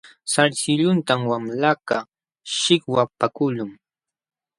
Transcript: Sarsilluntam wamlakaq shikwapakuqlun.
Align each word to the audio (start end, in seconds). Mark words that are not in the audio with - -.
Sarsilluntam 0.31 1.21
wamlakaq 1.29 2.07
shikwapakuqlun. 2.59 3.71